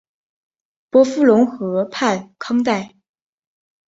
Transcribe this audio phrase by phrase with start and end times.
[0.89, 2.95] 伯夫龙河畔康代。